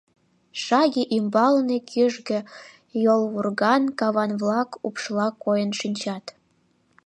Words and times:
Шаге 0.63 1.03
ӱмбалне 1.17 1.77
кӱжгӧ 1.89 2.39
йолвурган 3.03 3.83
каван-влак 3.99 4.69
упшла 4.87 5.27
койын 5.43 5.71
шинчат. 5.79 6.25